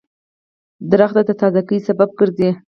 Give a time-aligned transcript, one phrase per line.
[0.89, 2.49] •ونه د تازهګۍ سبب ګرځي.